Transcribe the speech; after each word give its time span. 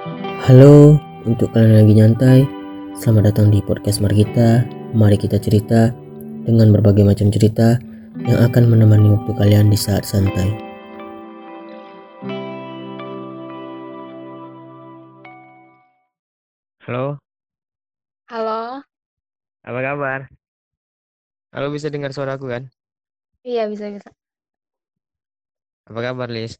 Halo, 0.00 0.96
untuk 1.28 1.52
kalian 1.52 1.76
yang 1.76 1.80
lagi 1.84 1.94
nyantai, 2.00 2.38
selamat 2.96 3.36
datang 3.36 3.52
di 3.52 3.60
podcast 3.60 4.00
Margita. 4.00 4.64
Mari 4.96 5.20
kita 5.20 5.36
cerita 5.36 5.92
dengan 6.48 6.72
berbagai 6.72 7.04
macam 7.04 7.28
cerita 7.28 7.76
yang 8.24 8.40
akan 8.48 8.72
menemani 8.72 9.12
waktu 9.12 9.32
kalian 9.36 9.68
di 9.68 9.76
saat 9.76 10.08
santai. 10.08 10.56
Halo, 16.88 17.20
Halo, 18.32 18.80
apa 19.68 19.80
kabar? 19.84 20.20
Halo, 21.52 21.68
bisa 21.76 21.92
dengar 21.92 22.16
suaraku 22.16 22.48
kan? 22.48 22.72
iya 23.44 23.68
bisa 23.68 23.92
bisa. 23.92 24.08
Apa 25.92 26.00
kabar, 26.00 26.32
Lis? 26.32 26.56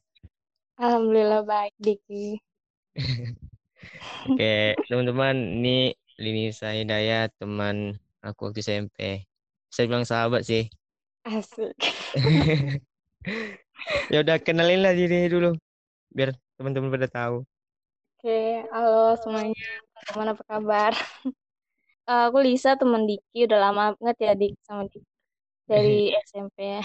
Alhamdulillah 0.77 1.41
baik, 1.48 1.72
Diki. 1.80 2.49
Oke, 4.30 4.76
teman-teman, 4.90 5.36
ini 5.60 5.94
Linisa 6.20 6.74
Hidayat, 6.74 7.32
teman 7.40 7.96
aku 8.20 8.50
waktu 8.50 8.60
SMP. 8.60 9.24
Saya 9.70 9.86
bilang 9.88 10.04
sahabat 10.04 10.44
sih. 10.44 10.68
Asik. 11.24 11.76
Ya 14.12 14.20
udah 14.20 14.36
kenalin 14.36 14.84
lah 14.84 14.92
diri 14.92 15.30
dulu, 15.32 15.56
biar 16.12 16.36
teman-teman 16.60 16.92
pada 16.92 17.08
tahu. 17.08 17.36
Oke, 18.20 18.60
halo 18.68 19.16
semuanya. 19.16 19.56
Teman 20.12 20.36
apa 20.36 20.42
kabar? 20.44 20.92
Eh, 22.10 22.22
aku 22.27 22.42
Lisa, 22.42 22.74
teman 22.74 23.06
Diki. 23.06 23.46
Udah 23.46 23.70
lama 23.70 23.94
banget 23.94 24.16
ya 24.18 24.32
Dik 24.34 24.58
sama 24.66 24.82
Diki 24.91 25.06
dari 25.70 26.10
SMP. 26.27 26.82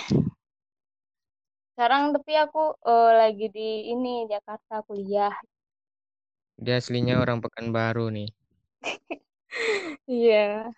Sekarang 1.74 2.14
tapi 2.14 2.38
aku 2.38 2.78
eh, 2.86 3.12
lagi 3.26 3.46
di 3.50 3.90
ini 3.90 4.30
Jakarta 4.30 4.86
kuliah. 4.86 5.34
Dia 6.56 6.80
aslinya 6.80 7.20
orang 7.20 7.44
Pekanbaru 7.44 8.08
nih. 8.16 8.30
Iya, 10.06 10.70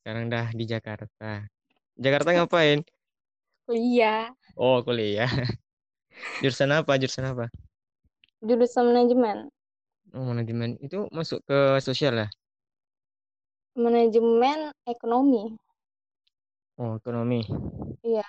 Sekarang 0.00 0.32
dah 0.32 0.48
di 0.54 0.64
Jakarta. 0.66 1.46
Jakarta 1.98 2.28
ngapain? 2.32 2.80
kuliah. 3.66 4.30
Oh, 4.56 4.80
kuliah. 4.80 5.28
Jurusan 6.42 6.72
apa? 6.72 6.96
Jurusan 6.96 7.26
apa? 7.34 7.46
Jurusan 8.40 8.90
manajemen. 8.90 9.50
Oh, 10.14 10.24
manajemen. 10.24 10.78
Itu 10.80 11.06
masuk 11.12 11.42
ke 11.44 11.78
sosial 11.84 12.14
ya? 12.16 12.28
Manajemen 13.76 14.72
ekonomi. 14.88 15.54
Oh, 16.80 16.96
ekonomi. 16.96 17.44
Iya, 18.02 18.24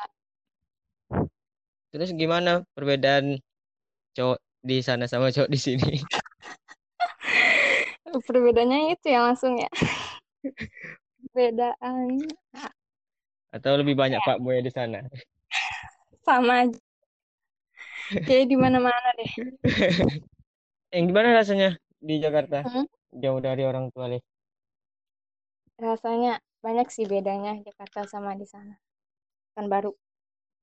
Terus 1.91 2.11
gimana 2.13 2.67
perbedaan 2.75 3.39
cowok 4.13 4.39
di 4.59 4.83
sana 4.83 5.07
sama 5.07 5.31
cowok 5.31 5.49
di 5.49 5.59
sini? 5.59 6.03
perbedaannya 8.11 8.95
itu 8.95 9.05
ya 9.11 9.19
langsung 9.25 9.59
ya. 9.59 9.69
Perbedaan 11.31 12.23
Atau 13.51 13.79
lebih 13.79 13.95
banyak 13.95 14.19
pak 14.21 14.37
boy 14.43 14.59
di 14.59 14.71
sana? 14.71 15.01
sama 16.27 16.67
aja. 16.67 16.79
Kayak 18.27 18.51
di 18.51 18.55
mana-mana 18.59 19.09
deh. 19.15 19.31
Yang 20.95 21.03
gimana 21.11 21.29
rasanya 21.35 21.69
di 21.99 22.19
Jakarta? 22.19 22.63
Hmm? 22.63 22.87
Jauh 23.15 23.39
dari 23.39 23.63
orang 23.63 23.91
tua, 23.91 24.11
Lis. 24.11 24.23
Rasanya 25.79 26.39
banyak 26.59 26.87
sih 26.91 27.07
bedanya 27.07 27.55
Jakarta 27.63 28.03
sama 28.07 28.35
di 28.35 28.43
sana. 28.47 28.75
Kan 29.55 29.67
baru. 29.71 29.95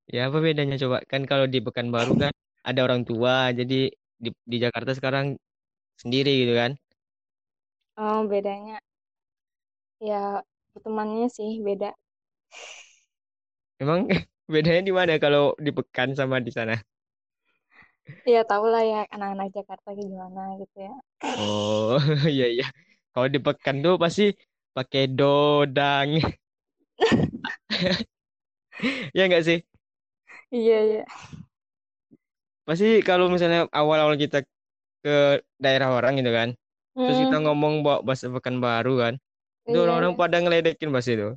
Ya 0.09 0.29
apa 0.29 0.41
bedanya 0.45 0.77
coba? 0.77 1.01
Kan 1.09 1.25
kalau 1.25 1.49
di 1.49 1.65
Pekanbaru 1.65 2.29
kan 2.29 2.33
ada 2.65 2.81
orang 2.85 3.09
tua, 3.09 3.53
jadi 3.57 3.89
di, 4.21 4.29
di 4.45 4.57
Jakarta 4.61 4.93
sekarang 4.93 5.37
sendiri 5.97 6.45
gitu 6.45 6.53
kan? 6.57 6.77
Oh, 7.97 8.23
bedanya 8.31 8.79
ya 10.09 10.23
temannya 10.83 11.27
sih 11.37 11.51
beda. 11.67 11.89
Emang 13.83 14.01
bedanya 14.53 14.83
di 14.89 14.93
mana 14.99 15.13
kalau 15.25 15.55
di 15.65 15.71
Pekan 15.77 16.11
sama 16.19 16.37
di 16.47 16.51
sana? 16.55 16.75
Ya 18.33 18.41
tau 18.51 18.65
lah 18.73 18.83
ya 18.91 18.99
anak-anak 19.15 19.49
Jakarta 19.57 19.89
kayak 19.97 20.01
gimana 20.13 20.41
gitu 20.61 20.77
ya. 20.87 20.93
Oh 21.37 21.97
iya 22.35 22.45
iya. 22.55 22.65
Kalau 23.13 23.29
di 23.35 23.39
Pekan 23.45 23.77
tuh 23.85 23.95
pasti 24.03 24.23
pakai 24.77 25.03
dodang, 25.17 26.09
ya 29.17 29.23
nggak 29.29 29.43
sih? 29.47 29.59
Iya, 30.51 30.77
iya. 30.87 31.05
Pasti 32.69 32.87
kalau 33.09 33.27
misalnya 33.35 33.69
awal-awal 33.81 34.17
kita 34.17 34.39
ke 35.05 35.15
daerah 35.65 35.89
orang 35.99 36.13
gitu 36.21 36.33
kan, 36.39 36.49
terus 37.03 37.19
kita 37.23 37.35
Hmm, 37.35 37.45
ngomong 37.45 37.75
bawa 37.85 37.99
bahasa 38.07 38.27
Pekanbaru 38.31 38.93
kan, 39.03 39.15
itu 39.69 39.77
iya, 39.77 39.85
orang-orang 39.85 40.13
pada 40.21 40.37
ngeledekin 40.43 40.91
bahasa 40.95 41.11
itu. 41.17 41.29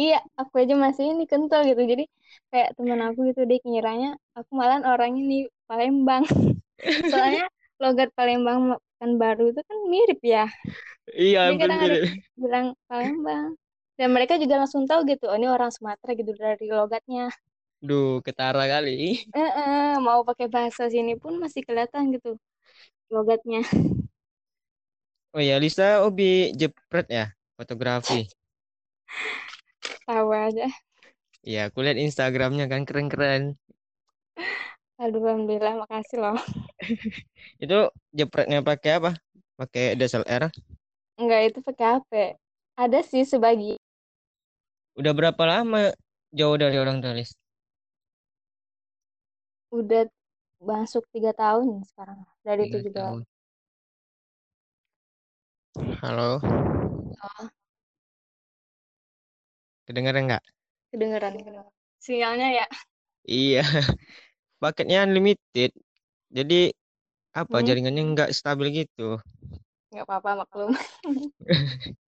Iya, 0.00 0.14
aku 0.40 0.54
aja 0.62 0.74
masih 0.84 1.04
ini 1.12 1.22
kental 1.30 1.60
gitu. 1.70 1.82
Jadi 1.92 2.02
kayak 2.50 2.68
temen 2.76 3.00
aku 3.06 3.18
gitu 3.28 3.40
deh 3.50 3.58
ngiranya 3.68 4.08
aku 4.38 4.50
malah 4.60 4.78
orang 4.92 5.12
ini 5.20 5.34
Palembang. 5.68 6.24
Soalnya 7.10 7.42
logat 7.82 8.08
Palembang 8.16 8.56
sama 8.62 8.76
Pekanbaru 8.98 9.42
itu 9.52 9.60
kan 9.70 9.78
mirip 9.92 10.18
ya. 10.34 10.40
Iya, 11.20 11.40
Jadi 11.44 11.54
kadang 11.60 11.80
mirip. 11.80 12.18
bilang 12.40 12.66
Palembang. 12.88 13.46
Dan 13.98 14.08
mereka 14.16 14.34
juga 14.42 14.54
langsung 14.62 14.84
tahu 14.90 15.00
gitu, 15.10 15.24
oh 15.30 15.36
ini 15.38 15.48
orang 15.56 15.70
Sumatera 15.74 16.12
gitu 16.20 16.32
dari 16.38 16.66
logatnya. 16.70 17.22
Duh, 17.88 18.22
ketara 18.26 18.62
kali. 18.72 18.90
Eh, 19.36 19.50
eh, 19.60 19.94
mau 20.06 20.20
pakai 20.28 20.46
bahasa 20.54 20.82
sini 20.94 21.12
pun 21.22 21.32
masih 21.42 21.60
kelihatan 21.66 22.02
gitu 22.14 22.28
logatnya. 23.14 23.60
Oh 25.38 25.44
ya, 25.46 25.54
Lisa 25.62 26.02
hobi 26.02 26.50
jepret 26.50 27.06
ya, 27.06 27.30
fotografi. 27.54 28.26
Tahu 30.02 30.34
aja. 30.34 30.66
Iya, 31.46 31.70
aku 31.70 31.78
lihat 31.86 31.94
Instagramnya 31.94 32.66
kan 32.66 32.82
keren-keren. 32.82 33.54
Aduh, 34.98 35.22
alhamdulillah, 35.22 35.78
makasih 35.86 36.18
loh. 36.18 36.42
Itu 37.62 37.94
jepretnya 38.10 38.66
pakai 38.66 38.98
apa? 38.98 39.14
Pakai 39.54 39.94
DSLR. 39.94 40.50
Enggak, 41.22 41.40
itu 41.54 41.58
pakai 41.62 41.86
HP. 41.86 42.12
Ada 42.74 42.98
sih 43.06 43.22
sebagi. 43.22 43.78
Udah 44.98 45.14
berapa 45.14 45.42
lama 45.46 45.94
jauh 46.34 46.58
dari 46.58 46.82
orang 46.82 46.98
tua, 46.98 47.14
Lis? 47.14 47.30
Udah 49.70 50.10
masuk 50.58 51.06
tiga 51.14 51.30
tahun 51.30 51.86
sekarang. 51.86 52.26
Dari 52.42 52.66
juga 52.74 52.90
tahun. 53.14 53.22
Halo, 55.78 56.40
oh, 57.22 57.48
kedengeran 59.86 60.24
nggak? 60.28 60.42
kedengeran. 60.90 61.32
kedengeran. 61.38 61.66
Sinyalnya 62.04 62.48
ya. 62.58 62.64
Iya, 63.32 63.58
paketnya 64.62 64.98
unlimited. 65.06 65.70
Jadi 66.36 66.54
apa 67.40 67.56
Hmm, 67.58 67.68
jaringannya 67.68 68.02
nggak 68.12 68.30
stabil 68.38 68.68
gitu. 68.80 69.02
nggak 69.92 70.04
apa-apa, 70.06 70.30
maklum. 70.40 70.70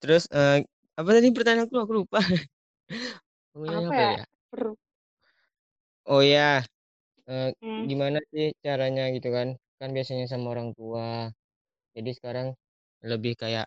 Terus 0.00 0.22
eh, 0.32 0.56
apa 0.98 1.10
tadi 1.16 1.28
pertanyaan 1.36 1.66
aku? 1.68 1.76
Aku 1.84 1.92
lupa. 2.04 2.18
Apa 3.54 3.66
apa 3.80 3.94
ya? 4.02 4.10
ya? 4.12 4.20
Oh 6.06 6.20
ya, 6.32 6.40
eh, 7.30 7.46
hmm, 7.62 7.90
gimana 7.90 8.18
sih 8.32 8.44
caranya 8.66 9.02
gitu 9.16 9.28
kan? 9.36 9.48
Kan 9.80 9.90
biasanya 9.96 10.24
sama 10.32 10.46
orang 10.54 10.68
tua. 10.78 11.04
Jadi 11.96 12.10
sekarang 12.14 12.54
lebih 13.02 13.34
kayak 13.34 13.66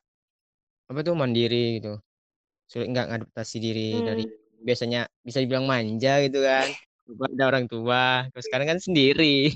apa 0.87 0.99
tuh 1.03 1.15
mandiri 1.15 1.79
gitu. 1.79 1.99
Sulit 2.67 2.87
nggak 2.91 3.07
ngadaptasi 3.11 3.57
diri 3.59 3.91
dari 4.03 4.23
hmm. 4.23 4.63
biasanya 4.63 5.01
bisa 5.23 5.43
dibilang 5.43 5.67
manja 5.67 6.23
gitu 6.23 6.39
kan. 6.43 6.67
Ada 7.03 7.43
orang 7.51 7.65
tua. 7.67 8.27
Terus 8.31 8.45
sekarang 8.47 8.67
kan 8.71 8.79
sendiri. 8.79 9.53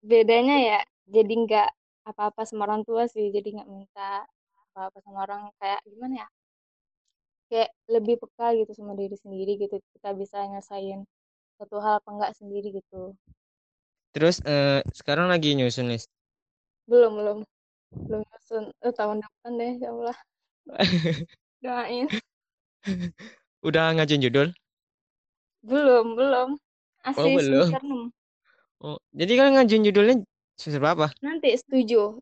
Bedanya 0.00 0.56
ya, 0.56 0.80
jadi 1.04 1.32
nggak 1.44 1.68
apa-apa 2.08 2.48
sama 2.48 2.64
orang 2.64 2.82
tua 2.88 3.04
sih. 3.04 3.28
Jadi 3.28 3.60
nggak 3.60 3.68
minta 3.68 4.24
apa-apa 4.72 4.98
sama 5.04 5.28
orang. 5.28 5.42
Kayak 5.60 5.80
gimana 5.84 6.14
ya? 6.24 6.28
Kayak 7.50 7.70
lebih 7.90 8.16
peka 8.22 8.56
gitu 8.56 8.72
sama 8.72 8.96
diri 8.96 9.16
sendiri 9.20 9.60
gitu. 9.60 9.76
Kita 9.92 10.16
bisa 10.16 10.40
nyelesain 10.48 11.04
satu 11.60 11.76
hal 11.84 12.00
apa 12.00 12.08
enggak 12.08 12.32
sendiri 12.32 12.72
gitu. 12.80 13.12
Terus 14.16 14.40
eh, 14.48 14.80
sekarang 14.96 15.28
lagi 15.28 15.52
nyusun 15.52 15.92
list. 15.92 16.08
Belum, 16.90 17.12
belum. 17.14 17.38
Belum 17.94 18.22
nyusun. 18.26 18.64
Eh, 18.82 18.90
tahun 18.90 19.22
depan 19.22 19.52
deh, 19.54 19.72
ya 19.78 19.88
Allah. 19.94 20.18
Doain. 21.62 22.06
Udah 23.62 23.94
ngajuin 23.94 24.22
judul? 24.26 24.48
Belum, 25.62 26.18
belum. 26.18 26.48
Oh 26.56 27.06
Masih 27.14 27.32
belum. 27.38 27.68
semester 27.70 27.82
6. 27.86 28.10
Oh, 28.80 28.98
jadi 29.12 29.32
kan 29.38 29.48
ngajuin 29.54 29.82
judulnya 29.86 30.14
semester 30.58 30.80
berapa? 30.82 31.06
Nanti 31.22 31.52
setuju. 31.54 32.18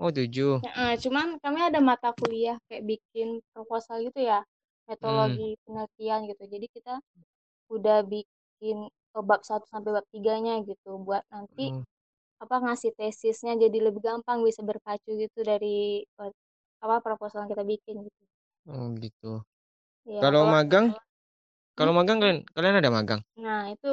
Oh 0.00 0.10
tujuh. 0.10 0.58
Ya, 0.66 0.98
cuman 0.98 1.38
kami 1.38 1.62
ada 1.62 1.78
mata 1.78 2.10
kuliah 2.16 2.58
kayak 2.66 2.82
bikin 2.90 3.38
proposal 3.54 4.02
gitu 4.02 4.18
ya. 4.24 4.42
Hmm. 4.42 4.88
Metodologi 4.90 5.54
penelitian 5.62 6.20
gitu. 6.26 6.42
Jadi 6.50 6.66
kita 6.74 6.94
udah 7.70 8.02
bikin 8.02 8.88
bab 9.12 9.44
1 9.44 9.62
sampai 9.68 9.90
bab 9.94 10.06
3-nya 10.10 10.64
gitu 10.66 10.98
buat 11.06 11.22
nanti 11.30 11.70
Oh. 11.76 11.84
Apa 12.42 12.56
ngasih 12.64 12.90
tesisnya 12.98 13.52
jadi 13.64 13.78
lebih 13.86 14.02
gampang 14.08 14.38
bisa 14.48 14.60
berpacu 14.70 15.10
gitu 15.22 15.38
dari 15.50 16.02
eh, 16.22 16.32
apa 16.84 16.96
proposal 17.06 17.38
yang 17.46 17.50
kita 17.54 17.64
bikin 17.72 17.96
gitu. 18.06 18.22
Oh 18.72 18.86
gitu. 19.04 19.32
Ya 20.04 20.20
Kalau 20.22 20.42
kalau 20.42 20.54
magang, 20.54 20.86
Hmm? 20.92 20.98
kalau 21.78 21.92
magang 21.98 22.18
kalian 22.22 22.40
kalian 22.54 22.76
ada 22.80 22.90
magang? 22.98 23.20
nah 23.44 23.62
itu 23.74 23.88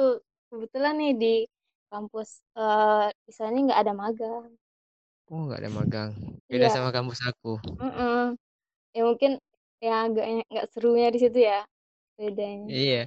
kebetulan 0.50 0.94
nih 1.00 1.12
di 1.22 1.34
kampus 1.90 2.28
eh 2.60 3.06
di 3.26 3.32
sana 3.38 3.56
nggak 3.66 3.80
ada 3.82 3.92
magang. 4.02 4.46
Oh 5.32 5.40
nggak 5.46 5.60
ada 5.62 5.70
magang. 5.78 6.10
Beda 6.50 6.66
Iya, 6.66 6.74
sama 6.74 6.90
kampus 6.96 7.18
aku. 7.30 7.52
mm 7.80 8.36
Ya 8.96 9.02
mungkin 9.08 9.32
ya 9.86 9.94
agak 10.06 10.24
nggak 10.50 10.66
serunya 10.72 11.08
di 11.14 11.18
situ 11.22 11.38
ya 11.50 11.58
bedanya. 12.18 12.70
Iya. 12.80 13.00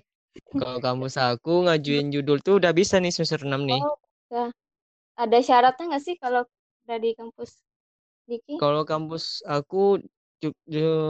Kalau 0.60 0.80
kampus 0.86 1.16
aku 1.30 1.52
ngajuin 1.66 2.08
judul 2.16 2.38
tuh 2.46 2.56
udah 2.60 2.72
bisa 2.80 2.96
nih 3.04 3.14
semester 3.16 3.42
6 3.50 3.62
nih. 3.70 3.82
Oh, 3.82 3.98
ya. 4.32 4.52
Ada 5.14 5.38
syaratnya 5.46 5.86
nggak 5.94 6.04
sih 6.04 6.16
kalau 6.18 6.42
dari 6.90 7.14
kampus 7.14 7.62
Diki? 8.26 8.58
Kalau 8.58 8.84
kampus 8.88 9.46
aku 9.46 10.02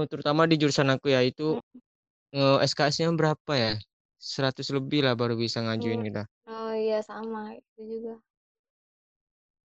terutama 0.10 0.46
di 0.46 0.56
jurusan 0.62 0.90
aku 0.94 1.10
ya 1.10 1.22
itu 1.26 1.58
Hmm, 2.34 2.60
SKS-nya 2.66 3.14
berapa 3.14 3.54
ya? 3.54 3.72
100 4.18 4.72
lebih 4.74 5.06
lah 5.06 5.14
baru 5.14 5.36
bisa 5.38 5.62
ngajuin 5.62 6.02
hmm. 6.02 6.08
kita. 6.10 6.24
Oh 6.50 6.74
iya 6.76 7.00
sama 7.06 7.56
itu 7.56 7.80
juga. 7.86 8.14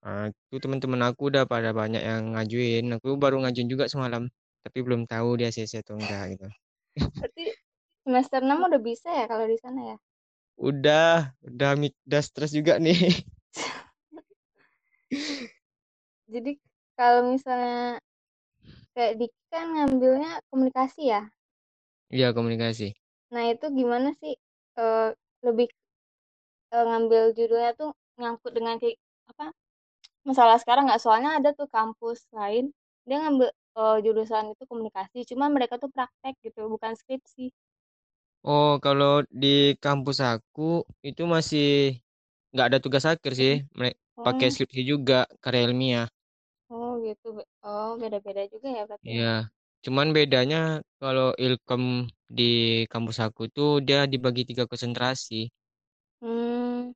Nah, 0.04 0.30
itu 0.30 0.56
teman-teman 0.62 1.00
aku 1.10 1.30
udah 1.30 1.44
pada 1.48 1.70
banyak 1.74 2.02
yang 2.02 2.34
ngajuin. 2.34 2.84
Aku 2.98 3.18
baru 3.18 3.42
ngajuin 3.42 3.68
juga 3.70 3.90
semalam, 3.90 4.30
tapi 4.62 4.78
belum 4.86 5.08
tahu 5.10 5.42
dia 5.42 5.50
CC 5.50 5.82
atau 5.82 5.98
enggak 5.98 6.38
gitu. 6.38 6.46
Berarti 7.18 7.44
semester 8.06 8.40
6 8.46 8.58
udah 8.68 8.80
bisa 8.82 9.08
ya 9.10 9.24
kalau 9.26 9.44
di 9.46 9.58
sana 9.58 9.80
ya? 9.94 9.96
Udah, 10.58 11.34
udah 11.46 11.70
udah 12.06 12.22
stres 12.22 12.50
juga 12.54 12.76
nih. 12.82 12.98
Jadi 16.32 16.50
kalau 16.98 17.20
misalnya 17.32 18.00
kayak 18.94 19.14
Diki 19.18 19.40
kan 19.52 19.66
ngambilnya 19.74 20.30
komunikasi 20.50 21.00
ya. 21.12 21.20
Iya, 22.14 22.26
komunikasi. 22.36 22.86
Nah 23.32 23.44
itu 23.52 23.66
gimana 23.78 24.08
sih 24.20 24.32
eh, 24.80 25.08
lebih 25.46 25.66
eh, 26.74 26.84
ngambil 26.88 27.22
judulnya 27.36 27.70
tuh 27.80 27.90
nyangkut 28.20 28.52
dengan 28.56 28.74
kayak 28.80 28.96
apa 29.30 29.44
masalah 30.28 30.56
sekarang 30.62 30.84
nggak 30.88 31.02
soalnya 31.04 31.30
ada 31.38 31.50
tuh 31.58 31.68
kampus 31.76 32.18
lain 32.38 32.64
dia 33.08 33.16
ngambil 33.22 33.48
eh, 33.80 33.96
jurusan 34.06 34.44
itu 34.54 34.64
komunikasi 34.70 35.18
cuma 35.30 35.46
mereka 35.56 35.74
tuh 35.82 35.90
praktek 35.94 36.34
gitu 36.46 36.60
bukan 36.74 36.92
skripsi 37.00 37.44
Oh, 38.46 38.68
kalau 38.84 39.10
di 39.42 39.48
kampus 39.84 40.18
aku 40.30 40.62
itu 41.08 41.22
masih 41.34 41.64
nggak 42.52 42.66
ada 42.68 42.78
tugas 42.84 43.04
akhir 43.12 43.32
sih. 43.40 43.52
Pakai 44.24 44.48
oh 44.48 44.54
skripsi 44.54 44.82
juga, 44.92 45.18
karya 45.42 45.62
ilmiah. 45.68 46.08
oh 46.74 46.92
gitu 47.06 47.26
oh 47.72 47.90
beda-beda 48.00 48.42
juga 48.52 48.68
ya 48.76 48.82
berarti 48.88 49.08
ya 49.16 49.18
Iya. 49.18 49.26
Cuman 49.84 50.08
bedanya 50.16 50.58
kalau 51.00 51.28
Ilkom 51.44 51.82
di 52.36 52.42
kampus 52.92 53.18
aku 53.26 53.42
tuh 53.56 53.70
dia 53.86 53.98
dibagi 54.12 54.42
tiga 54.48 54.64
konsentrasi. 54.70 55.34
hmm, 56.20 56.92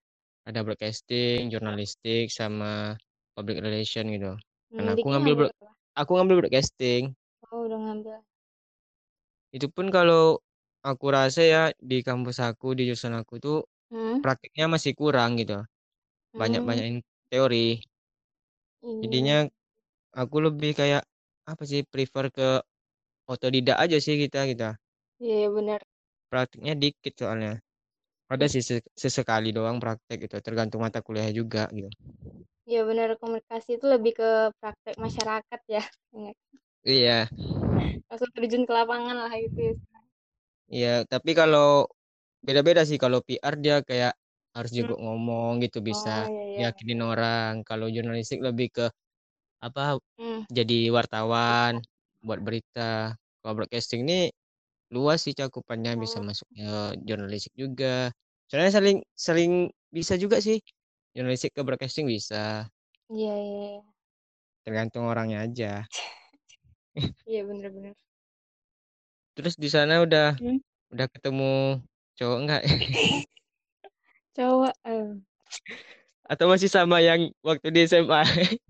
Ada 0.48 0.60
broadcasting, 0.66 1.50
jurnalistik, 1.52 2.26
sama 2.38 2.94
public 3.34 3.58
relation 3.66 4.04
gitu. 4.14 4.32
hmm 4.70 4.78
Karena 4.78 4.90
aku 4.96 5.06
ngambil 5.10 5.32
apa 5.38 5.66
aku 6.00 6.10
ngambil 6.16 6.36
broadcasting. 6.46 7.02
oh 7.52 7.60
udah 7.66 7.78
ngambil 7.82 8.16
Itu 9.56 9.66
pun 9.76 9.86
kalau 9.96 10.40
aku 10.88 11.06
rasa 11.16 11.40
ya 11.54 11.62
di 11.90 11.96
kampus 12.08 12.36
aku, 12.48 12.66
di 12.76 12.82
jurusan 12.88 13.14
aku 13.20 13.34
tuh 13.44 13.56
hmm 13.90 14.22
prakteknya 14.22 14.66
masih 14.74 14.92
kurang 15.00 15.30
gitu. 15.40 15.54
hmm 16.34 16.40
Banyak-banyakin 16.40 16.96
teori. 17.32 17.66
iya 18.82 19.02
Jadinya 19.02 19.36
aku 20.22 20.36
lebih 20.46 20.72
kayak 20.80 21.02
apa 21.52 21.62
sih 21.70 21.82
prefer 21.92 22.26
ke 22.36 22.48
otodidak 23.32 23.76
aja 23.84 23.98
sih 24.06 24.16
kita 24.24 24.40
kita. 24.52 24.68
iya 25.22 25.34
iya, 25.40 25.48
benar 25.56 25.80
Prakteknya 26.30 26.74
dikit 26.82 27.14
soalnya. 27.20 27.52
Ada 28.34 28.46
sih 28.54 28.62
se- 28.68 28.88
sesekali 29.02 29.48
doang 29.58 29.78
praktek 29.84 30.18
gitu, 30.26 30.36
tergantung 30.46 30.80
mata 30.86 31.00
kuliah 31.06 31.30
juga 31.40 31.64
gitu. 31.78 31.90
iya 32.68 32.80
benar 32.88 33.08
komunikasi 33.20 33.68
itu 33.76 33.86
lebih 33.94 34.12
ke 34.20 34.26
praktek 34.60 34.94
masyarakat 35.04 35.60
ya 35.74 35.82
Ingat. 36.16 36.36
Iya, 36.84 37.30
langsung 38.10 38.30
terjun 38.36 38.62
ke 38.68 38.72
lapangan 38.78 39.16
lah 39.26 39.34
itu 39.46 39.58
ya. 39.68 39.72
iya. 40.74 40.88
Tapi 41.12 41.30
kalau 41.40 41.62
beda-beda 42.46 42.82
sih 42.90 42.98
kalau 43.04 43.18
PR 43.26 43.54
dia 43.64 43.76
kayak 43.88 44.12
harus 44.56 44.70
Hmm. 44.72 44.78
juga 44.84 44.94
ngomong 45.00 45.52
gitu 45.64 45.78
bisa 45.84 46.28
oh 46.28 46.32
iya 46.32 46.42
iya 46.52 46.60
yakinin 46.62 47.00
orang. 47.04 47.52
Kalau 47.68 47.86
jurnalistik 47.88 48.40
lebih 48.44 48.68
ke 48.76 48.86
apa 49.62 49.98
hmm. 50.18 50.40
jadi 50.52 50.90
wartawan 50.94 51.80
buat 52.26 52.40
berita. 52.46 53.14
Kalau 53.42 53.54
broadcasting 53.58 54.06
ini 54.06 54.30
luas 54.94 55.24
sih 55.26 55.34
cakupannya 55.36 55.92
bisa 56.02 56.18
oh 56.20 56.26
masuk 56.28 56.48
ke 56.56 56.68
jurnalistik 57.08 57.54
juga. 57.56 58.12
Soalnya 58.50 58.72
saling 58.78 58.98
saling 59.16 59.52
bisa 59.92 60.14
juga 60.20 60.38
sih. 60.44 60.58
Jurnalistik 61.16 61.52
ke 61.56 61.62
broadcasting 61.66 62.06
bisa, 62.08 62.66
iya 63.14 63.34
iya 63.46 63.58
iya 63.78 63.82
tergantung 64.64 65.04
orangnya 65.10 65.38
aja. 65.46 65.72
iya 67.30 67.40
benar-benar 67.48 67.94
Terus 69.36 69.54
di 69.62 69.68
sana 69.72 69.94
udah 70.04 70.36
hmm. 70.40 70.58
udah 70.92 71.06
ketemu 71.14 71.52
cowok 72.18 72.38
enggak? 72.42 72.62
cowok 74.36 74.74
eh. 74.88 75.06
Atau 76.26 76.46
masih 76.48 76.70
sama 76.70 77.02
yang 77.02 77.28
waktu 77.44 77.68
di 77.74 77.80
SMA 77.84 78.22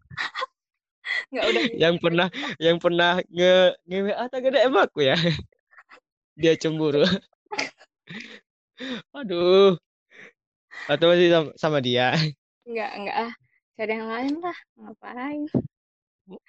nggak 1.32 1.44
udah 1.50 1.64
yang 1.76 1.94
pernah 2.00 2.28
yang 2.60 2.76
pernah 2.80 3.20
nge 3.28 3.54
nge 3.88 3.98
WA 4.06 4.24
tak 4.32 4.44
ada 4.48 4.58
em 4.66 4.76
aku 4.76 5.00
ya. 5.04 5.16
Dia 6.40 6.56
cemburu. 6.56 7.04
Aduh, 9.18 9.78
atau 10.90 11.06
masih 11.12 11.28
sama, 11.30 11.50
sama 11.58 11.78
dia. 11.78 12.14
nggak 12.62 12.90
nggak 13.02 13.16
ah 13.26 13.32
cari 13.76 13.92
yang 13.98 14.08
lain 14.10 14.34
lah 14.38 14.58
ngapain 14.78 15.40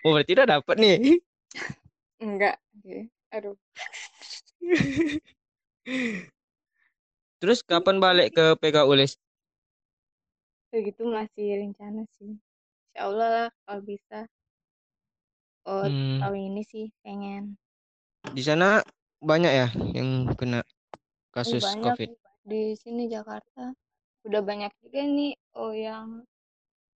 Oh, 0.05 0.13
berarti 0.15 0.31
udah 0.37 0.47
dapet 0.47 0.75
nih. 0.79 0.95
enggak 2.23 2.55
Oke. 2.79 3.09
aduh 3.33 3.57
Terus 7.43 7.59
kapan 7.59 7.99
balik 7.99 8.31
ke 8.31 8.55
PK 8.55 8.87
Ulis? 8.87 9.19
begitu 10.71 11.03
masih 11.03 11.59
rencana 11.59 12.07
sih. 12.15 12.39
Insya 12.95 12.99
Allah 13.03 13.27
lah 13.35 13.47
kalau 13.67 13.83
bisa. 13.83 14.23
Oh 15.67 15.83
Hmm, 15.83 16.23
tahun 16.23 16.39
ini 16.55 16.63
sih 16.63 16.87
pengen. 17.03 17.59
Di 18.31 18.39
sana 18.47 18.79
banyak 19.19 19.51
ya 19.51 19.67
yang 19.91 20.31
kena 20.39 20.63
oh 20.63 20.71
kasus 21.35 21.67
banyak 21.67 21.99
COVID. 21.99 22.15
di 22.47 22.79
sini 22.79 23.11
Jakarta 23.11 23.75
udah 24.23 24.39
banyak 24.39 24.71
juga 24.79 25.03
nih. 25.03 25.35
Oh 25.59 25.75
yang 25.75 26.23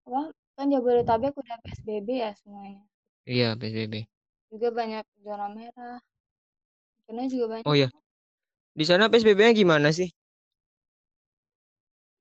apa? 0.07 0.31
Kan 0.55 0.71
Jabodetabek 0.71 1.35
udah 1.35 1.59
PSBB 1.59 2.09
ya 2.23 2.31
semuanya. 2.39 2.87
Iya, 3.27 3.59
PSBB. 3.59 4.07
juga 4.55 4.71
banyak 4.71 5.03
zona 5.27 5.51
merah. 5.51 5.99
Karena 7.11 7.27
juga 7.27 7.47
Oh 7.67 7.75
banyak. 7.75 7.75
iya, 7.75 7.91
di 8.79 8.85
sana 8.87 9.11
PSBB-nya 9.11 9.51
gimana 9.59 9.91
sih? 9.91 10.07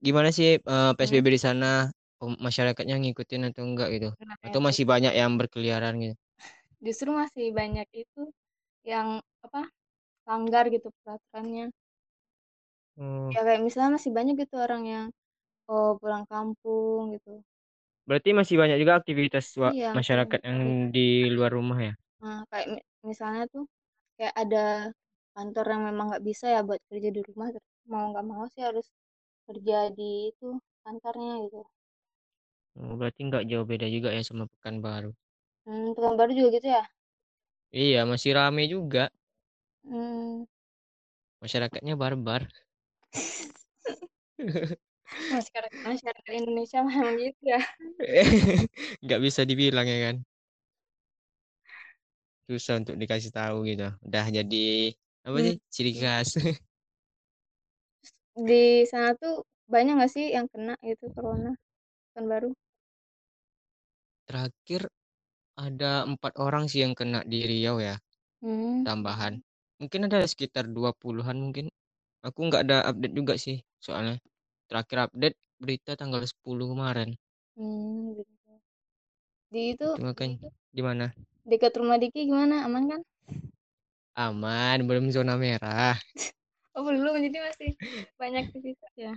Gimana 0.06 0.30
sih 0.38 0.48
eh, 0.72 0.90
hmm. 0.98 0.98
PSBB 0.98 1.28
di 1.36 1.42
sana? 1.48 1.66
Masyarakatnya 2.46 2.96
ngikutin 3.02 3.42
atau 3.50 3.62
enggak 3.70 3.88
gitu? 3.96 4.08
nah 4.20 4.38
Atau 4.46 4.60
itu 4.68 4.68
masih 4.68 4.84
banyak 4.92 5.14
yang 5.20 5.32
berkeliaran 5.40 5.94
gitu? 6.04 6.16
justru 6.86 7.10
masih 7.22 7.46
banyak 7.60 7.88
itu 8.04 8.22
yang 8.92 9.08
apa 9.46 9.62
langgar 10.30 10.66
gitu 10.76 10.88
peraturannya 11.04 11.66
Oh, 12.98 13.32
ya 13.34 13.40
kayak 13.46 13.62
misalnya 13.66 13.92
masih 13.98 14.12
banyak 14.18 14.36
gitu 14.42 14.56
orang 14.66 14.84
yang 14.94 15.06
oh 15.72 15.90
pulang 16.02 16.26
kampung 16.32 17.02
gitu 17.16 17.32
berarti 18.08 18.30
masih 18.40 18.56
banyak 18.62 18.78
juga 18.82 18.94
aktivitas 19.02 19.46
iya 19.70 19.88
masyarakat 19.98 20.40
banyak 20.42 20.42
yang 20.48 20.60
di 20.94 21.30
luar 21.36 21.52
rumah 21.58 21.80
ya? 21.82 21.94
nah 22.22 22.38
kayak 22.52 22.68
mi- 22.74 22.88
misalnya 23.10 23.44
tuh 23.54 23.64
kayak 24.18 24.36
ada 24.44 24.58
kantor 25.36 25.66
yang 25.74 25.84
memang 25.90 26.06
nggak 26.12 26.26
bisa 26.30 26.46
ya 26.56 26.60
buat 26.68 26.82
kerja 26.90 27.10
di 27.16 27.22
rumah 27.30 27.48
mau 27.92 28.04
nggak 28.12 28.26
mau 28.32 28.44
sih 28.54 28.62
harus 28.68 28.86
kerja 29.48 29.78
di 29.98 30.10
itu 30.32 30.48
kantornya 30.84 31.34
gitu 31.46 31.60
Oh, 32.80 32.94
berarti 33.00 33.20
nggak 33.28 33.44
jauh 33.52 33.66
beda 33.72 33.88
juga 33.96 34.10
ya 34.18 34.22
sama 34.30 34.44
Pekanbaru. 34.54 35.10
hmm, 35.66 35.94
Pekanbaru 35.96 36.32
juga 36.38 36.50
gitu 36.58 36.68
ya 36.76 36.82
Iya, 37.82 38.00
masih 38.12 38.32
rame 38.38 38.62
juga. 38.74 39.02
hmm, 39.84 40.44
Masyarakatnya 41.42 41.96
barbar. 42.02 42.42
masyarakat 45.32 45.80
masyarakat 45.86 46.32
Indonesia 46.40 46.80
memang 46.86 47.16
gitu 47.22 47.42
ya 47.54 47.60
Nggak 49.04 49.20
bisa 49.26 49.42
dibilang 49.50 49.88
ya 49.88 49.98
kan. 50.12 50.16
Susah 52.50 52.76
untuk 52.82 52.96
dikasih 53.02 53.32
tahu 53.34 53.56
gitu. 53.70 53.84
Udah 54.06 54.26
jadi 54.38 54.58
apa 55.26 55.38
hmm. 55.38 55.46
sih 55.46 55.56
ciri 55.74 55.92
khas. 55.98 56.30
di 58.36 58.84
sana 58.92 59.16
tuh 59.16 59.48
banyak 59.74 59.94
nggak 59.98 60.12
sih 60.16 60.26
yang 60.36 60.48
kena 60.52 60.74
gitu 60.84 61.06
corona 61.16 61.52
Pekanbaru 62.14 62.52
terakhir 64.30 64.82
ada 65.66 66.04
empat 66.12 66.34
orang 66.46 66.66
sih 66.72 66.80
yang 66.86 66.94
kena 67.00 67.20
di 67.32 67.40
Riau 67.50 67.78
ya, 67.80 67.96
Hmm. 68.44 68.84
tambahan. 68.88 69.34
Mungkin 69.82 70.02
ada 70.08 70.20
sekitar 70.28 70.66
20-an 70.72 71.38
mungkin. 71.40 71.66
Aku 72.28 72.40
nggak 72.48 72.64
ada 72.68 72.78
update 72.90 73.16
juga 73.20 73.36
sih, 73.46 73.58
soalnya 73.86 74.16
terakhir 74.70 74.98
update 75.12 75.38
berita 75.64 75.92
tanggal 76.00 76.22
10 76.26 76.68
kemarin. 76.74 77.10
Hmm, 77.56 78.16
gitu. 78.20 78.52
Di 79.54 79.62
itu 79.74 79.88
Itu 79.96 80.02
makanya 80.06 80.38
di 80.76 80.82
mana? 80.84 81.06
dekat 81.50 81.74
rumah 81.80 81.98
Diki 82.02 82.22
gimana? 82.30 82.56
Aman 82.68 82.84
kan? 82.92 83.02
Aman, 84.16 84.78
belum 84.88 85.12
zona 85.16 85.36
merah. 85.40 85.96
Oh 86.78 86.84
belum, 86.88 87.16
jadi 87.26 87.38
masih 87.48 87.70
banyak 88.20 88.42
aktivitas 88.48 88.94
ya. 89.00 89.14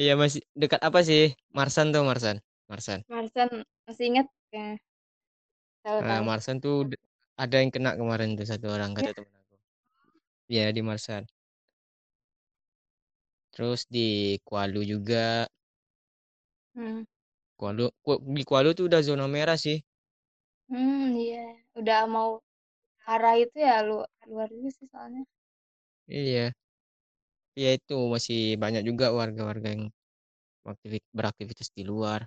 Iya 0.00 0.12
masih 0.22 0.40
dekat 0.62 0.80
apa 0.88 1.00
sih? 1.08 1.22
Marsan 1.56 1.86
tuh 1.94 2.02
Marsan. 2.08 2.36
Marsan. 2.70 3.00
Marsan 3.12 3.48
masih 3.86 4.04
ingat 4.10 4.26
ya? 4.54 4.76
Kalau 5.84 6.00
Nah, 6.04 6.18
tahu. 6.18 6.24
Marsan 6.28 6.56
tuh 6.64 6.76
ada 7.42 7.56
yang 7.62 7.70
kena 7.74 7.90
kemarin 8.00 8.30
tuh 8.38 8.46
satu 8.50 8.66
orang 8.76 8.90
kata 8.96 9.10
Ya. 9.10 9.16
temen 9.16 9.32
aku. 9.40 9.54
Iya 10.52 10.66
di 10.76 10.82
Marsan. 10.88 11.22
Terus 13.52 13.80
di 13.94 14.08
Kualu 14.46 14.80
juga. 14.92 15.44
Hmm. 16.74 17.02
Kualu 17.60 17.86
Ku- 18.04 18.22
di 18.36 18.42
Kualu 18.48 18.70
tuh 18.76 18.84
udah 18.88 19.00
zona 19.08 19.26
merah 19.34 19.58
sih. 19.64 19.78
Hmm, 20.70 21.02
iya. 21.22 21.38
Udah 21.78 21.98
mau 22.14 22.30
arah 23.12 23.34
itu 23.44 23.56
ya 23.68 23.74
lu 23.88 23.94
luar 24.30 24.48
itu 24.56 24.68
sih 24.78 24.86
soalnya. 24.92 25.22
Iya. 26.08 26.52
Iya 27.58 27.70
itu 27.78 27.94
masih 28.14 28.38
banyak 28.62 28.82
juga 28.88 29.06
warga-warga 29.18 29.68
yang 29.74 29.84
aktivi- 30.72 31.08
beraktivitas 31.18 31.68
di 31.78 31.82
luar. 31.90 32.20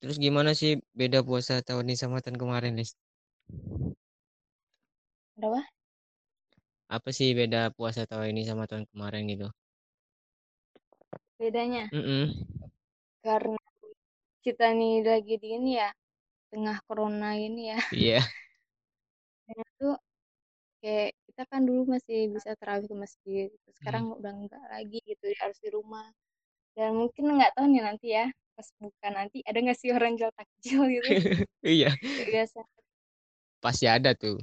Terus 0.00 0.16
gimana 0.24 0.50
sih 0.60 0.72
beda 1.00 1.18
puasa 1.28 1.54
tahun 1.68 1.84
ini 1.88 1.96
sama 2.02 2.16
tahun 2.22 2.36
kemarin, 2.42 2.72
Lis? 2.78 2.90
Berapa? 5.36 5.64
Apa 6.96 7.10
sih 7.18 7.28
beda 7.38 7.60
puasa 7.76 8.02
tahun 8.10 8.26
ini 8.36 8.42
sama 8.50 8.64
tahun 8.70 8.84
kemarin 8.92 9.22
gitu? 9.32 9.46
Bedanya 11.40 11.90
Mm-mm. 11.92 12.34
karena 13.24 13.58
kita 14.44 14.66
nih 14.78 14.94
lagi 15.10 15.34
di 15.42 15.48
ini 15.58 15.70
ya 15.80 15.88
tengah 16.52 16.78
corona 16.86 17.28
ini 17.46 17.62
ya. 17.72 17.78
Iya. 17.90 18.20
Itu 19.50 19.86
kayak 20.80 21.10
kita 21.40 21.56
kan 21.56 21.64
dulu 21.64 21.88
masih 21.96 22.28
bisa 22.36 22.52
terawih 22.60 22.84
ke 22.84 22.96
masjid, 23.00 23.48
sekarang 23.80 24.12
udah 24.12 24.28
enggak 24.28 24.60
lagi 24.68 25.00
gitu 25.08 25.24
harus 25.40 25.56
di 25.64 25.72
rumah. 25.72 26.04
Dan 26.76 27.00
mungkin 27.00 27.24
nggak 27.40 27.56
tahu 27.56 27.64
nih 27.72 27.80
nanti 27.80 28.06
ya 28.12 28.28
pas 28.52 28.68
buka 28.76 29.08
nanti 29.08 29.40
ada 29.48 29.56
nggak 29.56 29.78
sih 29.80 29.88
orang 29.96 30.20
jual 30.20 30.28
takjil 30.36 30.84
gitu 30.92 31.08
Iya, 31.64 31.96
biasa. 32.28 32.60
pasti 33.64 33.84
ada 33.88 34.10
tuh. 34.16 34.36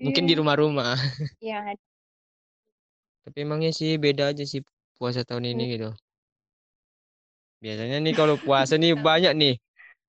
Mungkin 0.00 0.24
di 0.28 0.32
Iya, 0.32 0.38
rumah-rumah. 0.40 0.96
ada. 1.68 1.82
Tapi 3.24 3.38
emangnya 3.46 3.70
sih 3.78 3.90
beda 4.04 4.24
aja 4.34 4.44
sih 4.52 4.60
puasa 4.98 5.20
tahun 5.28 5.44
ini 5.52 5.64
Hmm. 5.64 5.72
gitu. 5.74 5.88
Biasanya 7.62 7.96
nih 8.04 8.14
kalau 8.18 8.36
puasa 8.38 8.74
nih 8.82 8.92
banyak 9.08 9.32
nih 9.40 9.54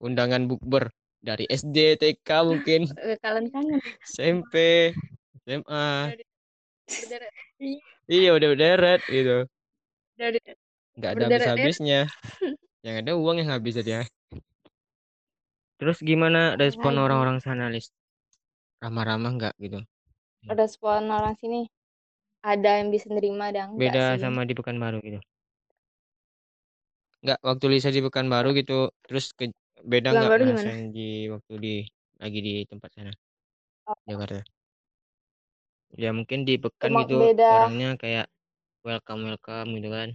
undangan 0.06 0.44
bukber 0.50 0.84
dari 1.28 1.44
SD, 1.50 1.98
TK 2.02 2.30
mungkin, 2.50 2.82
Kalian 3.24 3.46
kangen 3.54 3.80
SMP, 4.06 4.54
SMA. 5.46 6.14
Berderet. 6.90 7.34
Iya, 8.10 8.30
udah 8.38 8.48
berderet 8.54 9.02
gitu. 9.06 9.38
dari 10.20 10.40
Nggak 10.98 11.12
ada 11.12 11.24
berderet-deret. 11.24 11.28
habis-habisnya. 11.30 12.00
Yang 12.86 12.96
ada 13.04 13.12
uang 13.20 13.36
yang 13.44 13.50
habis 13.52 13.76
aja. 13.76 14.08
Terus 15.80 15.98
gimana 16.04 16.56
respon 16.60 16.96
Lagi. 16.96 17.04
orang-orang 17.08 17.38
sana, 17.44 17.68
Lis? 17.72 17.92
Ramah-ramah 18.80 19.32
nggak 19.36 19.54
gitu? 19.60 19.80
Ada 20.48 20.66
spawn 20.68 21.12
orang 21.12 21.36
sini. 21.40 21.68
Ada 22.40 22.80
yang 22.80 22.90
bisa 22.96 23.12
nerima, 23.12 23.52
enggak 23.52 23.76
Beda 23.76 24.04
sih. 24.16 24.20
sama 24.24 24.48
di 24.48 24.56
Pekanbaru 24.56 25.04
gitu. 25.04 25.20
Nggak, 27.20 27.40
waktu 27.44 27.66
Lisa 27.68 27.90
di 27.92 28.00
Pekanbaru 28.00 28.56
gitu, 28.56 28.88
terus 29.04 29.36
ke, 29.36 29.52
beda 29.84 30.16
nggak 30.16 30.32
gimana? 30.40 30.72
di 30.96 31.28
waktu 31.28 31.54
di 31.60 31.74
lagi 32.16 32.40
di 32.40 32.54
tempat 32.64 32.90
sana, 32.96 33.12
Oh, 33.88 33.96
Jakarta? 34.08 34.40
Ya 35.98 36.10
mungkin 36.14 36.46
di 36.46 36.60
Pekan 36.62 36.94
gitu 37.02 37.16
beda. 37.18 37.50
orangnya 37.50 37.88
kayak 37.98 38.26
welcome 38.86 39.22
welcome 39.26 39.70
gitu 39.78 39.90
kan. 39.90 40.10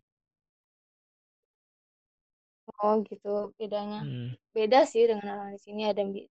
Oh 2.81 3.02
gitu 3.04 3.52
bedanya. 3.59 4.00
Hmm. 4.07 4.33
Beda 4.54 4.87
sih 4.87 5.04
dengan 5.11 5.26
orang 5.40 5.50
di 5.57 5.61
sini 5.61 5.83
ada 5.85 5.99
yang 6.00 6.12
bisa 6.14 6.31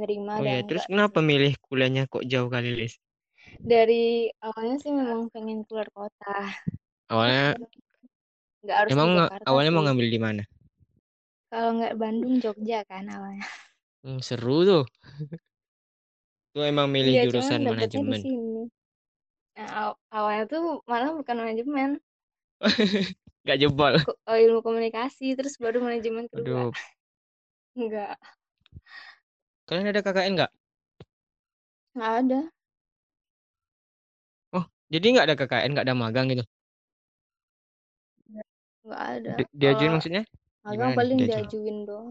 nerima, 0.00 0.40
Oh 0.40 0.42
ada 0.42 0.48
ya, 0.48 0.58
yang 0.58 0.66
terus 0.66 0.84
enggak 0.88 0.90
kenapa 0.90 1.18
sih. 1.20 1.26
milih 1.28 1.52
kuliahnya 1.60 2.02
kok 2.08 2.24
jauh 2.24 2.48
kali, 2.48 2.68
Lis? 2.74 2.94
Dari 3.62 4.30
awalnya 4.40 4.76
sih 4.80 4.92
memang 4.94 5.28
pengen 5.30 5.62
keluar 5.68 5.88
kota. 5.92 6.34
Awalnya 7.12 7.60
Nggak 8.62 8.76
harus 8.78 8.90
emang 8.94 9.10
Jakarta 9.18 9.44
awalnya 9.48 9.70
mau 9.74 9.82
sih. 9.82 9.86
ngambil 9.86 10.08
di 10.08 10.20
mana? 10.22 10.42
Kalau 11.52 11.70
nggak 11.76 11.94
Bandung, 12.00 12.34
Jogja 12.40 12.80
kan 12.88 13.04
awalnya. 13.10 13.46
Hmm, 14.02 14.18
seru 14.24 14.66
tuh. 14.66 14.84
Tuh 16.52 16.64
emang 16.72 16.88
milih 16.94 17.14
Iya, 17.14 17.20
jurusan 17.22 17.60
dapetnya 17.66 18.00
di 18.08 18.14
manajemen. 18.14 18.22
sini. 18.22 18.60
Nah, 19.56 19.68
aw- 19.80 19.98
awalnya 20.16 20.44
tuh 20.52 20.62
malah 20.90 21.10
bukan 21.18 21.36
manajemen, 21.42 21.90
Nggak 23.44 23.58
jebol. 23.60 23.94
ko- 24.04 24.18
oh, 24.30 24.38
ilmu 24.44 24.60
komunikasi, 24.66 25.24
terus 25.38 25.54
baru 25.64 25.78
manajemen 25.86 26.26
kedua. 26.34 26.62
Aduh, 26.62 26.72
Enggak, 27.78 28.18
kalian 29.68 29.90
ada 29.90 30.00
KKN 30.04 30.32
nggak? 30.38 30.50
nggak 31.94 32.12
ada. 32.20 32.38
Oh, 34.56 34.64
jadi 34.92 35.06
nggak 35.12 35.26
ada 35.28 35.36
KKN, 35.38 35.70
nggak 35.76 35.84
ada 35.86 35.96
magang 36.02 36.26
gitu? 36.32 36.44
Nggak 38.84 39.02
ada. 39.14 39.36
Di- 39.36 39.50
diajuin 39.60 39.92
Kalau 39.92 39.96
maksudnya? 39.96 40.22
magang 40.66 40.92
Gimana 40.92 40.94
nih 40.98 41.06
paling 41.06 41.20
diajuin? 41.20 41.50
diajuin 41.50 41.78
doang 41.88 42.10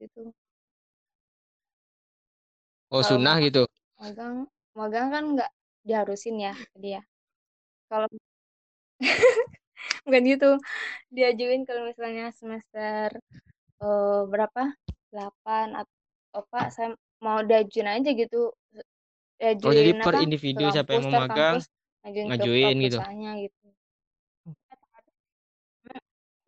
gitu. 0.00 0.20
Oh, 2.92 3.00
Kalau 3.00 3.08
sunnah 3.08 3.40
gitu. 3.40 3.64
magang, 3.96 4.44
magang 4.76 5.08
kan 5.08 5.24
nggak 5.32 5.50
diharusin 5.88 6.36
ya 6.36 6.52
tadi 6.76 7.00
ya. 7.00 7.02
Kalau 7.88 8.08
bukan 10.04 10.22
gitu, 10.28 10.50
diajuin 11.08 11.64
kalau 11.64 11.88
misalnya 11.88 12.28
semester 12.36 13.16
eh, 13.80 14.20
berapa? 14.28 14.76
8 15.08 15.68
atau 15.76 16.40
Pak 16.52 16.66
saya 16.72 16.92
mau 17.24 17.40
diajuin 17.40 17.88
aja 17.88 18.10
gitu. 18.12 18.52
Oh, 18.52 19.72
jadi 19.72 19.96
Diajuin 19.96 20.04
per 20.04 20.14
apa? 20.14 20.24
Individu 20.24 20.64
siapa 20.68 20.90
yang 20.92 21.04
kampus, 21.04 21.12
mau 21.16 21.20
magang, 21.24 21.56
kampus, 21.56 21.64
ngajuin 22.04 22.26
ngajuin 22.28 22.76
gitu. 22.76 22.98
gitu. 23.40 23.68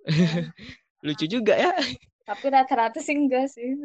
Lucu 1.04 1.24
juga 1.24 1.54
ya. 1.56 1.72
Tapi 2.28 2.46
rata-rata 2.52 3.00
sih 3.00 3.16
enggak 3.16 3.48
sih. 3.52 3.76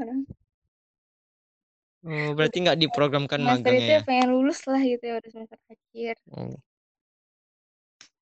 Oh, 2.07 2.29
berarti 2.37 2.57
nggak 2.63 2.79
diprogramkan 2.81 3.39
Semester 3.39 3.71
itu 3.79 3.87
magangnya 3.87 3.87
ya 3.95 3.99
ya? 3.99 4.03
pengen 4.07 4.27
lulus 4.35 4.59
lah 4.69 4.81
gitu 4.91 5.03
ya 5.09 5.13
udah 5.19 5.29
semester 5.33 5.59
akhir. 5.73 6.15
Oh, 6.31 6.55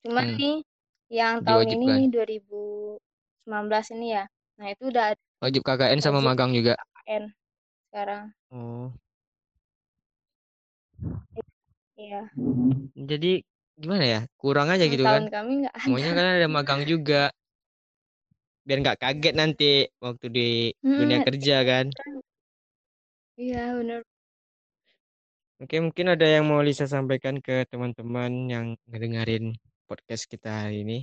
Cuman 0.04 0.26
hmm, 0.26 0.38
nih 0.40 0.56
yang 1.20 1.36
tahun 1.48 1.68
ini 1.78 1.86
diwajibkan. 1.86 1.98
nih 1.98 2.08
2019 2.14 3.86
ini 3.96 4.08
ya. 4.18 4.24
Nah, 4.58 4.68
itu 4.74 4.84
udah 4.92 5.04
ada 5.14 5.22
Wajib 5.42 5.62
KKN 5.68 6.00
sama 6.04 6.20
wajib 6.20 6.28
magang 6.28 6.52
juga. 6.58 6.74
KKN 6.78 7.24
sekarang. 7.90 8.24
Oh, 8.52 8.92
Iya. 11.98 12.30
jadi 13.10 13.32
gimana 13.78 14.06
ya? 14.06 14.20
Kurang 14.42 14.68
aja 14.74 14.86
gitu 14.90 15.04
tahun 15.04 15.26
kan? 15.26 15.32
kami 15.34 15.52
nggak 15.66 15.76
ada. 15.76 15.88
Maunya 15.90 16.12
kan 16.18 16.26
ada 16.38 16.48
magang 16.50 16.82
juga, 16.92 17.32
biar 18.66 18.78
nggak 18.84 19.00
kaget 19.04 19.34
nanti 19.42 19.66
waktu 20.06 20.26
di 20.36 20.42
dunia 20.98 21.18
Hmm, 21.18 21.26
kerja 21.28 21.56
kan. 21.70 21.86
Iya 23.38 23.78
bener. 23.78 24.02
Oke, 25.58 25.82
mungkin 25.82 26.14
ada 26.14 26.26
yang 26.26 26.46
mau 26.46 26.62
Lisa 26.62 26.86
sampaikan 26.86 27.42
ke 27.42 27.66
teman-teman 27.66 28.30
yang 28.46 28.66
ngedengerin 28.86 29.58
podcast 29.90 30.30
kita 30.30 30.70
hari 30.70 30.86
ini. 30.86 31.00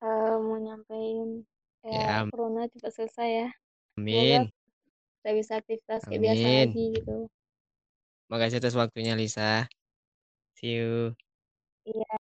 Eh, 0.00 0.34
mau 0.40 0.56
nyampein 0.58 1.44
Ya, 1.80 2.28
ya 2.28 2.28
corona 2.28 2.68
cepat 2.68 2.92
selesai 2.92 3.28
ya. 3.32 3.48
Semoga 3.96 4.20
amin. 4.20 4.42
kita 5.20 5.30
bisa 5.32 5.52
aktivitas 5.56 6.00
kayak 6.04 6.20
biasa 6.20 6.46
lagi 6.60 6.84
gitu. 6.92 7.16
Makasih 8.28 8.58
atas 8.60 8.76
waktunya 8.76 9.16
Lisa. 9.16 9.64
See 10.60 10.76
you. 10.76 11.16
Iya. 11.88 12.20